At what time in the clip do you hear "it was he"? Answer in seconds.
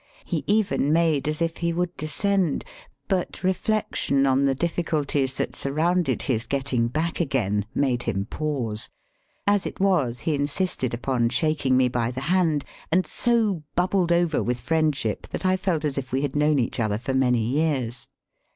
9.67-10.33